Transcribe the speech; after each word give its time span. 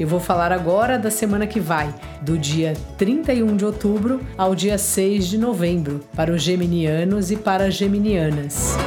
Eu 0.00 0.08
vou 0.08 0.18
falar 0.18 0.50
agora 0.50 0.98
da 0.98 1.10
semana 1.10 1.46
que 1.46 1.60
vai, 1.60 1.94
do 2.22 2.38
dia 2.38 2.72
31 2.96 3.54
de 3.54 3.66
outubro 3.66 4.26
ao 4.34 4.54
dia 4.54 4.78
6 4.78 5.28
de 5.28 5.36
novembro, 5.36 6.00
para 6.16 6.32
os 6.32 6.40
geminianos 6.40 7.30
e 7.30 7.36
para 7.36 7.64
as 7.64 7.74
geminianas. 7.74 8.78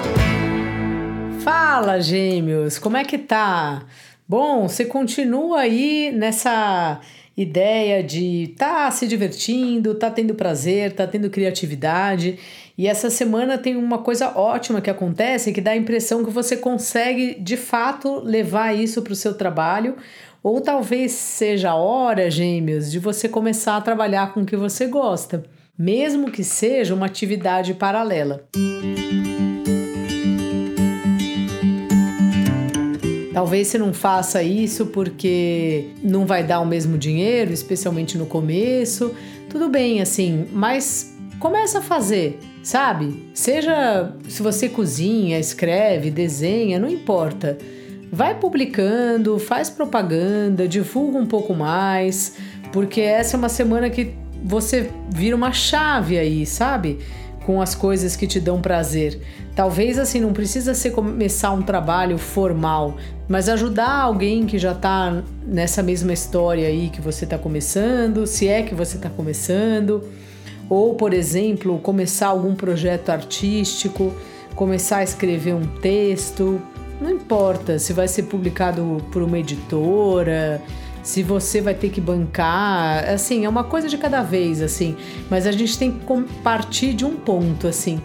Fala, 1.44 2.02
Gêmeos, 2.02 2.80
como 2.80 2.98
é 2.98 3.04
que 3.04 3.20
tá? 3.20 3.84
Bom, 4.28 4.68
você 4.68 4.86
continua 4.86 5.60
aí 5.60 6.12
nessa 6.12 7.00
ideia 7.36 8.04
de 8.04 8.54
tá 8.58 8.90
se 8.92 9.08
divertindo, 9.08 9.96
tá 9.96 10.10
tendo 10.12 10.36
prazer, 10.36 10.94
tá 10.94 11.08
tendo 11.08 11.30
criatividade. 11.30 12.38
E 12.78 12.88
essa 12.88 13.10
semana 13.10 13.58
tem 13.58 13.76
uma 13.76 14.00
coisa 14.00 14.38
ótima 14.38 14.82
que 14.82 14.90
acontece 14.90 15.52
que 15.52 15.62
dá 15.62 15.72
a 15.72 15.78
impressão 15.78 16.24
que 16.24 16.32
você 16.32 16.56
consegue 16.56 17.36
de 17.40 17.58
fato 17.58 18.20
levar 18.20 18.74
isso 18.74 19.02
para 19.02 19.14
o 19.14 19.16
seu 19.16 19.34
trabalho. 19.34 19.96
Ou 20.44 20.60
talvez 20.60 21.14
seja 21.14 21.72
a 21.72 21.76
hora, 21.76 22.30
gêmeos, 22.30 22.92
de 22.92 23.00
você 23.00 23.30
começar 23.30 23.78
a 23.78 23.82
trabalhar 23.82 24.34
com 24.34 24.42
o 24.42 24.46
que 24.46 24.58
você 24.58 24.88
gosta, 24.88 25.46
mesmo 25.78 26.30
que 26.30 26.44
seja 26.44 26.94
uma 26.94 27.06
atividade 27.06 27.74
paralela. 27.74 28.46
Talvez 33.34 33.68
você 33.68 33.80
não 33.80 33.92
faça 33.92 34.44
isso 34.44 34.86
porque 34.86 35.88
não 36.04 36.26
vai 36.26 36.44
dar 36.44 36.60
o 36.60 36.66
mesmo 36.66 36.98
dinheiro, 37.00 37.52
especialmente 37.52 38.16
no 38.18 38.28
começo. 38.28 39.14
Tudo 39.50 39.70
bem, 39.70 40.02
assim, 40.02 40.46
mas 40.52 41.18
começa 41.40 41.80
a 41.80 41.82
fazer, 41.82 42.40
sabe? 42.62 43.28
Seja 43.34 44.14
se 44.30 44.42
você 44.42 44.70
cozinha, 44.70 45.40
escreve, 45.40 46.12
desenha, 46.12 46.80
não 46.80 46.88
importa. 46.88 47.58
Vai 48.12 48.40
publicando, 48.40 49.40
faz 49.40 49.70
propaganda, 49.70 50.68
divulga 50.68 51.18
um 51.18 51.26
pouco 51.26 51.56
mais, 51.56 52.36
porque 52.72 53.02
essa 53.02 53.36
é 53.36 53.38
uma 53.40 53.50
semana 53.50 53.90
que 53.90 54.14
você 54.44 54.92
vira 55.10 55.36
uma 55.36 55.52
chave 55.52 56.20
aí, 56.20 56.46
sabe? 56.46 57.00
Com 57.46 57.62
as 57.62 57.76
coisas 57.76 58.16
que 58.16 58.26
te 58.26 58.40
dão 58.40 58.62
prazer. 58.62 59.20
Talvez 59.56 60.00
assim 60.00 60.20
não 60.20 60.34
precisa 60.34 60.74
ser 60.74 60.92
começar 60.92 61.52
um 61.52 61.62
trabalho 61.62 62.18
formal, 62.18 62.96
mas 63.28 63.50
ajudar 63.50 63.92
alguém 63.92 64.46
que 64.46 64.58
já 64.58 64.72
está 64.72 65.22
nessa 65.46 65.84
mesma 65.84 66.14
história 66.14 66.68
aí 66.68 66.90
que 66.90 67.02
você 67.02 67.26
está 67.26 67.38
começando, 67.38 68.26
se 68.26 68.48
é 68.48 68.64
que 68.64 68.74
você 68.74 68.98
está 68.98 69.10
começando, 69.10 70.04
ou 70.70 70.96
por 70.96 71.14
exemplo 71.14 71.78
começar 71.80 72.28
algum 72.28 72.56
projeto 72.56 73.10
artístico, 73.10 74.14
começar 74.56 74.98
a 74.98 75.04
escrever 75.04 75.54
um 75.54 75.66
texto, 75.82 76.62
não 77.02 77.12
importa 77.12 77.78
se 77.78 77.92
vai 77.94 78.08
ser 78.08 78.24
publicado 78.24 79.04
por 79.12 79.22
uma 79.22 79.38
editora, 79.38 80.62
se 81.04 81.22
você 81.22 81.60
vai 81.60 81.76
ter 81.76 81.90
que 81.90 82.00
bancar, 82.00 83.10
assim, 83.10 83.46
é 83.46 83.50
uma 83.50 83.66
coisa 83.66 83.90
de 83.90 83.98
cada 83.98 84.24
vez, 84.24 84.62
assim, 84.62 84.96
mas 85.30 85.46
a 85.46 85.52
gente 85.52 85.78
tem 85.78 85.92
que 85.92 86.24
partir 86.42 86.94
de 86.94 87.06
um 87.06 87.16
ponto, 87.16 87.68
assim. 87.68 88.02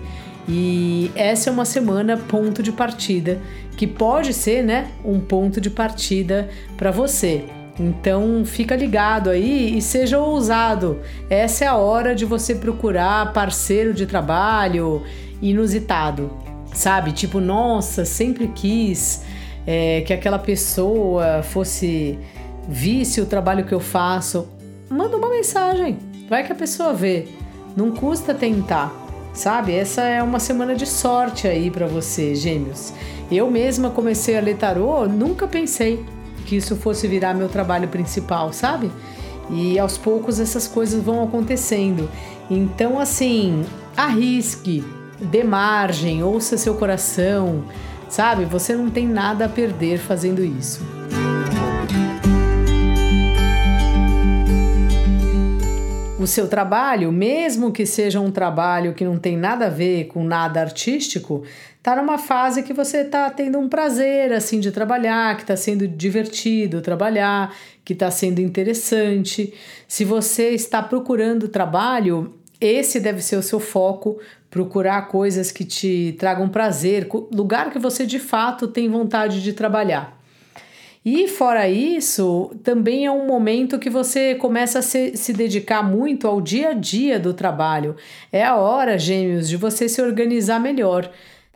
E 0.49 1.11
essa 1.15 1.49
é 1.49 1.53
uma 1.53 1.65
semana 1.65 2.17
ponto 2.17 2.63
de 2.63 2.73
partida, 2.73 3.41
que 3.77 3.87
pode 3.87 4.35
ser, 4.35 4.65
né, 4.65 4.89
um 5.05 5.21
ponto 5.21 5.61
de 5.61 5.71
partida 5.71 6.49
para 6.77 6.91
você. 6.91 7.45
Então 7.79 8.45
fica 8.45 8.75
ligado 8.75 9.31
aí 9.31 9.79
e 9.79 9.81
seja 9.81 10.19
ousado. 10.19 10.99
Essa 11.31 11.65
é 11.65 11.69
a 11.69 11.77
hora 11.77 12.13
de 12.15 12.25
você 12.25 12.55
procurar 12.55 13.33
parceiro 13.33 13.95
de 13.95 14.05
trabalho 14.05 15.05
inusitado, 15.41 16.31
sabe? 16.75 17.13
Tipo, 17.13 17.39
nossa, 17.41 18.05
sempre 18.05 18.49
quis 18.49 19.23
é, 19.65 20.01
que 20.01 20.13
aquela 20.13 20.41
pessoa 20.41 21.43
fosse 21.45 22.19
visse 22.69 23.21
o 23.21 23.27
trabalho 23.27 23.65
que 23.65 23.75
eu 23.75 23.81
faço. 23.81 24.47
Manda 24.91 25.17
uma 25.17 25.31
mensagem, 25.31 25.99
vai 26.29 26.45
que 26.45 26.53
a 26.53 26.57
pessoa 26.57 26.93
vê. 26.93 27.27
Não 27.75 27.91
custa 27.91 28.35
tentar 28.35 29.09
sabe? 29.39 29.73
Essa 29.73 30.03
é 30.03 30.23
uma 30.23 30.41
semana 30.41 30.75
de 30.75 30.85
sorte 30.85 31.47
aí 31.47 31.71
para 31.71 31.87
você, 31.87 32.35
Gêmeos. 32.35 32.93
Eu 33.31 33.51
mesma 33.51 33.89
comecei 33.89 34.37
a 34.37 34.41
ler 34.41 34.57
tarô, 34.57 35.07
nunca 35.07 35.47
pensei 35.47 36.05
que 36.45 36.57
isso 36.57 36.75
fosse 36.77 37.07
virar 37.07 37.35
meu 37.35 37.49
trabalho 37.49 37.89
principal, 37.89 38.53
sabe? 38.53 38.91
E 39.51 39.79
aos 39.79 39.97
poucos 39.97 40.41
essas 40.41 40.67
coisas 40.67 41.03
vão 41.03 41.23
acontecendo. 41.23 42.11
Então, 42.51 42.99
assim, 42.99 43.65
arrisque, 43.97 44.85
dê 45.21 45.45
margem, 45.45 46.23
ouça 46.23 46.57
seu 46.57 46.75
coração, 46.75 47.65
sabe? 48.09 48.45
Você 48.45 48.75
não 48.75 48.91
tem 48.91 49.07
nada 49.07 49.45
a 49.45 49.49
perder 49.49 49.99
fazendo 49.99 50.43
isso. 50.45 50.81
O 56.19 56.27
seu 56.27 56.49
trabalho, 56.49 57.13
mesmo 57.13 57.71
que 57.71 57.87
seja 57.87 58.21
um 58.21 58.31
trabalho 58.31 58.93
que 58.93 59.05
não 59.05 59.19
tem 59.19 59.37
nada 59.37 59.67
a 59.67 59.71
ver 59.71 60.07
com 60.07 60.25
nada 60.25 60.61
artístico, 60.61 61.45
tá 61.81 61.95
numa 61.95 62.19
fase 62.19 62.65
que 62.65 62.73
você 62.73 63.05
tá 63.05 63.31
tendo 63.31 63.59
um 63.59 63.69
prazer 63.69 64.33
assim 64.33 64.59
de 64.59 64.73
trabalhar, 64.73 65.37
que 65.37 65.43
está 65.43 65.57
sendo 65.57 65.87
divertido 65.87 66.81
trabalhar, 66.81 67.55
que 67.85 67.93
está 67.93 68.11
sendo 68.11 68.41
interessante. 68.41 69.55
Se 69.87 70.05
você 70.05 70.51
está 70.51 70.83
procurando 70.83 71.47
trabalho, 71.47 72.35
esse 72.61 72.99
deve 72.99 73.23
ser 73.23 73.37
o 73.37 73.43
seu 73.43 73.61
foco, 73.61 74.19
procurar 74.51 75.03
coisas 75.09 75.53
que 75.53 75.65
te 75.65 76.17
tragam 76.19 76.49
prazer, 76.49 77.07
lugar 77.33 77.71
que 77.71 77.79
você 77.79 78.05
de 78.05 78.19
fato 78.19 78.67
tem 78.67 78.89
vontade 78.89 79.41
de 79.41 79.53
trabalhar. 79.53 80.18
E 81.11 81.27
fora 81.27 81.67
isso, 81.67 82.55
também 82.63 83.07
é 83.07 83.11
um 83.11 83.27
momento 83.27 83.79
que 83.79 83.89
você 83.89 84.35
começa 84.35 84.81
a 84.81 84.83
se, 84.83 85.17
se 85.17 85.33
dedicar 85.33 85.83
muito 85.83 86.29
ao 86.29 86.39
dia 86.39 86.69
a 86.69 86.75
dia 86.75 87.19
do 87.19 87.33
trabalho. 87.33 87.97
É 88.31 88.45
a 88.45 88.57
hora, 88.57 88.99
gêmeos, 88.99 89.49
de 89.49 89.57
você 89.57 89.89
se 89.89 90.03
organizar 90.03 90.61
melhor. 90.61 91.11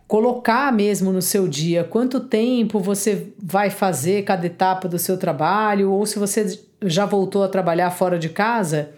Colocar 0.08 0.72
mesmo 0.72 1.12
no 1.12 1.20
seu 1.20 1.46
dia 1.46 1.84
quanto 1.84 2.18
tempo 2.18 2.78
você 2.78 3.26
vai 3.38 3.68
fazer 3.68 4.24
cada 4.24 4.46
etapa 4.46 4.88
do 4.88 4.98
seu 4.98 5.18
trabalho, 5.18 5.92
ou 5.92 6.06
se 6.06 6.18
você 6.18 6.58
já 6.80 7.04
voltou 7.04 7.44
a 7.44 7.48
trabalhar 7.48 7.90
fora 7.90 8.18
de 8.18 8.30
casa 8.30 8.88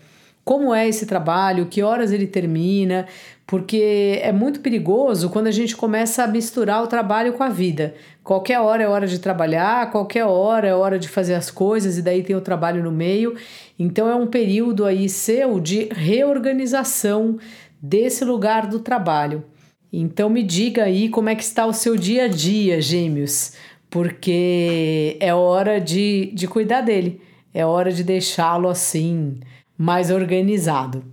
como 0.45 0.75
é 0.75 0.87
esse 0.87 1.07
trabalho, 1.07 1.67
que 1.67 1.83
horas 1.83 2.13
ele 2.13 2.27
termina, 2.27 3.07
porque 3.47 4.21
é 4.23 4.33
muito 4.33 4.61
perigoso 4.61 5.29
quando 5.29 5.49
a 5.49 5.53
gente 5.53 5.77
começa 5.77 6.25
a 6.25 6.27
misturar 6.27 6.83
o 6.83 6.87
trabalho 6.87 7.35
com 7.35 7.43
a 7.43 7.49
vida. 7.49 7.95
Qualquer 8.23 8.59
hora 8.61 8.83
é 8.83 8.89
hora 8.89 9.07
de 9.07 9.19
trabalhar, 9.19 9.91
qualquer 9.91 10.25
hora 10.25 10.67
é 10.67 10.75
hora 10.75 10.99
de 10.99 11.09
fazer 11.09 11.35
as 11.35 11.51
coisas 11.51 11.99
e 11.99 12.03
daí 12.03 12.23
tem 12.23 12.35
o 12.35 12.41
trabalho 12.41 12.83
no 12.83 12.91
meio. 12.91 13.35
Então 13.79 14.09
é 14.09 14.15
um 14.15 14.27
período 14.27 14.85
aí 14.85 15.09
seu 15.09 15.61
de 15.61 15.89
reorganização 15.93 17.39
desse 17.81 18.25
lugar 18.25 18.67
do 18.67 18.81
trabalho. 18.81 19.45
Então 19.93 20.31
me 20.31 20.43
diga 20.43 20.85
aí 20.85 21.09
como 21.09 21.29
é 21.29 21.35
que 21.35 21.43
está 21.43 21.67
o 21.67 21.73
seu 21.73 21.97
dia 21.97 22.25
a 22.25 22.29
dia, 22.29 22.81
gêmeos, 22.81 23.53
porque 23.91 25.17
é 25.21 25.33
hora 25.35 25.81
de, 25.81 26.33
de 26.35 26.49
cuidar 26.49 26.81
dele, 26.81 27.21
é 27.53 27.65
hora 27.65 27.93
de 27.93 28.03
deixá-lo 28.03 28.69
assim 28.69 29.39
mais 29.79 30.11
organizado. 30.11 31.05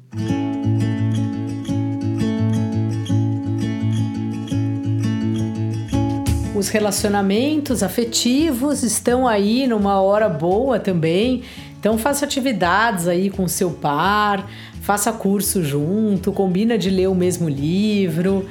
Os 6.62 6.70
relacionamentos 6.70 7.82
afetivos 7.82 8.84
estão 8.84 9.28
aí 9.28 9.66
numa 9.66 10.00
hora 10.00 10.30
boa 10.30 10.80
também. 10.80 11.42
Então 11.80 11.98
faça 11.98 12.24
atividades 12.24 13.08
aí 13.08 13.32
com 13.32 13.48
seu 13.48 13.72
par, 13.72 14.48
faça 14.80 15.12
curso 15.12 15.64
junto, 15.64 16.32
combina 16.32 16.78
de 16.78 16.92
ler 16.92 17.08
o 17.10 17.16
mesmo 17.16 17.50
livro, 17.50 18.48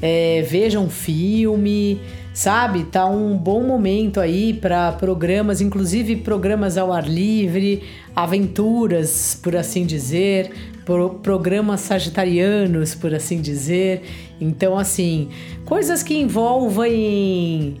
é, 0.00 0.40
veja 0.48 0.78
um 0.78 0.88
filme, 0.88 2.00
sabe? 2.38 2.84
Tá 2.84 3.04
um 3.04 3.36
bom 3.36 3.64
momento 3.64 4.20
aí 4.20 4.54
para 4.54 4.92
programas, 4.92 5.60
inclusive 5.60 6.14
programas 6.14 6.78
ao 6.78 6.92
ar 6.92 7.04
livre, 7.04 7.82
aventuras, 8.14 9.36
por 9.42 9.56
assim 9.56 9.84
dizer, 9.84 10.52
pro, 10.84 11.10
programas 11.14 11.80
sagitarianos, 11.80 12.94
por 12.94 13.12
assim 13.12 13.40
dizer. 13.40 14.02
Então, 14.40 14.78
assim, 14.78 15.30
coisas 15.64 16.04
que 16.04 16.16
envolvem 16.16 17.74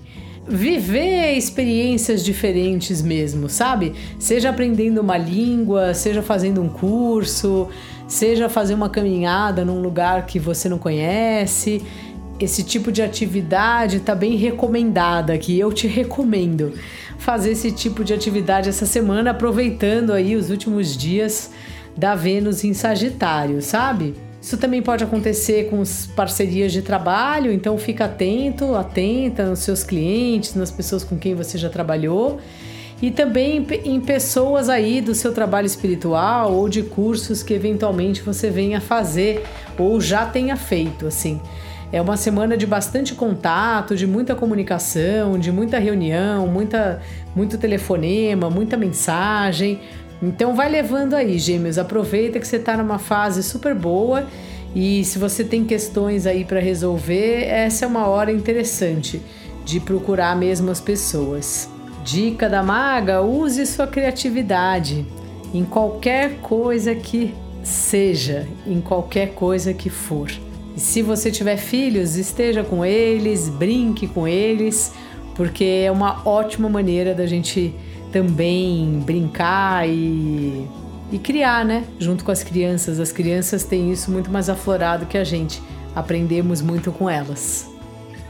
viver 0.48 1.34
experiências 1.34 2.24
diferentes 2.24 3.00
mesmo, 3.00 3.48
sabe? 3.48 3.92
Seja 4.18 4.50
aprendendo 4.50 5.00
uma 5.00 5.16
língua, 5.16 5.94
seja 5.94 6.20
fazendo 6.20 6.60
um 6.60 6.68
curso, 6.68 7.68
seja 8.08 8.48
fazer 8.48 8.74
uma 8.74 8.88
caminhada 8.88 9.64
num 9.64 9.80
lugar 9.80 10.26
que 10.26 10.40
você 10.40 10.68
não 10.68 10.78
conhece 10.78 11.80
esse 12.40 12.62
tipo 12.62 12.92
de 12.92 13.02
atividade 13.02 13.98
está 13.98 14.14
bem 14.14 14.36
recomendada 14.36 15.32
aqui. 15.32 15.58
Eu 15.58 15.72
te 15.72 15.86
recomendo 15.86 16.72
fazer 17.18 17.52
esse 17.52 17.72
tipo 17.72 18.04
de 18.04 18.14
atividade 18.14 18.68
essa 18.68 18.86
semana, 18.86 19.30
aproveitando 19.30 20.12
aí 20.12 20.36
os 20.36 20.50
últimos 20.50 20.96
dias 20.96 21.50
da 21.96 22.14
Vênus 22.14 22.62
em 22.64 22.72
Sagitário, 22.72 23.60
sabe? 23.60 24.14
Isso 24.40 24.56
também 24.56 24.80
pode 24.80 25.02
acontecer 25.02 25.68
com 25.68 25.82
as 25.82 26.06
parcerias 26.06 26.72
de 26.72 26.80
trabalho, 26.80 27.52
então 27.52 27.76
fica 27.76 28.04
atento, 28.04 28.76
atenta 28.76 29.44
nos 29.44 29.58
seus 29.58 29.82
clientes, 29.82 30.54
nas 30.54 30.70
pessoas 30.70 31.02
com 31.02 31.18
quem 31.18 31.34
você 31.34 31.58
já 31.58 31.68
trabalhou 31.68 32.38
e 33.00 33.10
também 33.10 33.64
em 33.84 34.00
pessoas 34.00 34.68
aí 34.68 35.00
do 35.00 35.14
seu 35.14 35.32
trabalho 35.32 35.66
espiritual 35.66 36.52
ou 36.52 36.68
de 36.68 36.82
cursos 36.82 37.42
que 37.42 37.54
eventualmente 37.54 38.22
você 38.22 38.50
venha 38.50 38.80
fazer 38.80 39.44
ou 39.78 40.00
já 40.00 40.26
tenha 40.26 40.56
feito, 40.56 41.06
assim. 41.06 41.40
É 41.90 42.02
uma 42.02 42.16
semana 42.16 42.56
de 42.56 42.66
bastante 42.66 43.14
contato, 43.14 43.96
de 43.96 44.06
muita 44.06 44.34
comunicação, 44.34 45.38
de 45.38 45.50
muita 45.50 45.78
reunião, 45.78 46.46
muita, 46.46 47.00
muito 47.34 47.56
telefonema, 47.56 48.50
muita 48.50 48.76
mensagem. 48.76 49.80
Então 50.22 50.54
vai 50.54 50.68
levando 50.68 51.14
aí, 51.14 51.38
gêmeos. 51.38 51.78
Aproveita 51.78 52.38
que 52.38 52.46
você 52.46 52.56
está 52.56 52.76
numa 52.76 52.98
fase 52.98 53.42
super 53.42 53.74
boa 53.74 54.26
e 54.74 55.02
se 55.04 55.18
você 55.18 55.42
tem 55.42 55.64
questões 55.64 56.26
aí 56.26 56.44
para 56.44 56.60
resolver, 56.60 57.44
essa 57.44 57.84
é 57.84 57.88
uma 57.88 58.06
hora 58.06 58.30
interessante 58.30 59.22
de 59.64 59.80
procurar 59.80 60.36
mesmo 60.36 60.70
as 60.70 60.80
pessoas. 60.80 61.70
Dica 62.04 62.48
da 62.48 62.62
maga: 62.62 63.22
use 63.22 63.64
sua 63.64 63.86
criatividade 63.86 65.06
em 65.54 65.64
qualquer 65.64 66.40
coisa 66.40 66.94
que 66.94 67.34
seja, 67.62 68.46
em 68.66 68.80
qualquer 68.80 69.34
coisa 69.34 69.72
que 69.72 69.88
for. 69.88 70.30
E 70.78 70.80
se 70.80 71.02
você 71.02 71.28
tiver 71.28 71.56
filhos, 71.56 72.14
esteja 72.14 72.62
com 72.62 72.84
eles, 72.84 73.48
brinque 73.48 74.06
com 74.06 74.28
eles, 74.28 74.92
porque 75.34 75.64
é 75.64 75.90
uma 75.90 76.22
ótima 76.24 76.68
maneira 76.68 77.12
da 77.16 77.26
gente 77.26 77.74
também 78.12 79.02
brincar 79.04 79.88
e, 79.88 80.68
e 81.10 81.18
criar, 81.18 81.64
né? 81.64 81.84
Junto 81.98 82.24
com 82.24 82.30
as 82.30 82.44
crianças. 82.44 83.00
As 83.00 83.10
crianças 83.10 83.64
têm 83.64 83.90
isso 83.90 84.08
muito 84.08 84.30
mais 84.30 84.48
aflorado 84.48 85.06
que 85.06 85.18
a 85.18 85.24
gente. 85.24 85.60
Aprendemos 85.96 86.62
muito 86.62 86.92
com 86.92 87.10
elas. 87.10 87.68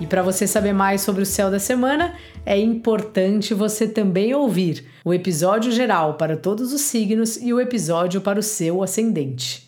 E 0.01 0.07
para 0.07 0.23
você 0.23 0.47
saber 0.47 0.73
mais 0.73 1.03
sobre 1.03 1.21
o 1.21 1.27
céu 1.27 1.51
da 1.51 1.59
semana, 1.59 2.15
é 2.47 2.59
importante 2.59 3.53
você 3.53 3.87
também 3.87 4.35
ouvir 4.35 4.87
o 5.05 5.13
episódio 5.13 5.71
geral 5.71 6.15
para 6.15 6.35
todos 6.35 6.73
os 6.73 6.81
signos 6.81 7.37
e 7.37 7.53
o 7.53 7.61
episódio 7.61 8.23
para 8.23 8.41
o 8.41 8.43
seu 8.43 8.83
ascendente. 8.83 9.68